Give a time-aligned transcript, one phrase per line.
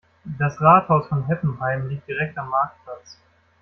[0.39, 3.19] Das Rathaus von Heppenheim liegt direkt am Marktplatz.